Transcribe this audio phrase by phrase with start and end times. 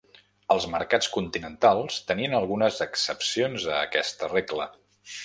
[0.53, 4.71] Els mercats continentals tenien algunes excepcions a aquesta regla.